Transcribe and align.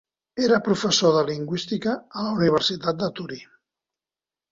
Era 0.43 0.57
professor 0.67 1.11
de 1.15 1.19
lingüística 1.27 1.93
a 2.21 2.25
la 2.29 2.31
Universitat 2.39 2.99
de 3.03 3.11
Torí. 3.21 3.39